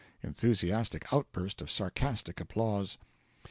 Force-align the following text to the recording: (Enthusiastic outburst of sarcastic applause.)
(Enthusiastic 0.23 1.13
outburst 1.13 1.61
of 1.61 1.69
sarcastic 1.69 2.39
applause.) 2.41 2.97